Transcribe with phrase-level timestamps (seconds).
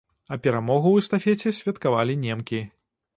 [0.35, 2.63] А перамогу ў эстафеце святкавалі немкі.